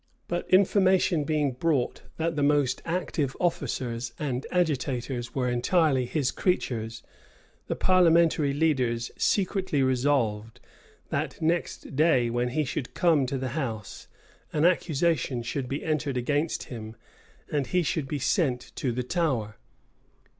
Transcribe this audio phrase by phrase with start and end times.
[0.27, 7.03] But information being brought that the most active officers and agitators were entirely his creatures,
[7.67, 10.59] the parliamentary leaders secretly resolved,
[11.09, 14.07] that, next day, when he should come to the house,
[14.51, 16.95] an accusation should be entered against him,
[17.51, 19.57] and he should be sent to the Tower.